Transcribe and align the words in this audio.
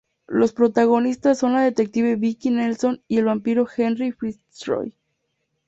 Los 0.25 0.51
protagonistas 0.51 1.37
son 1.37 1.53
la 1.53 1.61
detective 1.61 2.15
Vicki 2.15 2.49
Nelson 2.49 3.03
y 3.07 3.19
el 3.19 3.25
vampiro 3.25 3.67
Henry 3.77 4.11
Fitzroy. 4.11 4.95